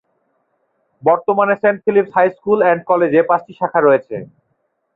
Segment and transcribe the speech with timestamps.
[1.03, 4.15] বর্তমানে Saint Philip's high school and কলেজে পাঁচটি শাখা রয়েছে।